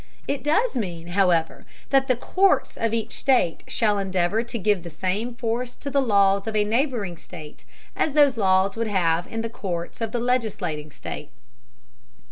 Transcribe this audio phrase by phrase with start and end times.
[0.27, 4.89] It does mean, however, that the courts of each state shall endeavor to give the
[4.89, 9.43] same force to the laws of a neighboring state as those laws would have in
[9.43, 11.29] the courts of the legislating state.